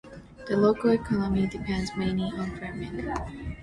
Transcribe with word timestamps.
The 0.47 0.57
local 0.57 0.89
economy 0.89 1.45
depends 1.45 1.95
mainly 1.95 2.23
on 2.35 2.57
farming. 2.57 3.05